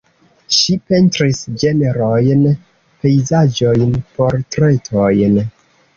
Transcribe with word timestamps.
Ŝi 0.59 0.77
pentris 0.91 1.41
ĝenrojn, 1.63 2.41
pejzaĝojn, 3.03 3.95
portretojn. 4.17 5.39